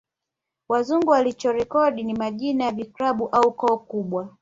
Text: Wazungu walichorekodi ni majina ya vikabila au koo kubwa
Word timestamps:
Wazungu 0.69 1.09
walichorekodi 1.09 2.03
ni 2.03 2.13
majina 2.13 2.65
ya 2.65 2.71
vikabila 2.71 3.31
au 3.33 3.53
koo 3.53 3.77
kubwa 3.77 4.35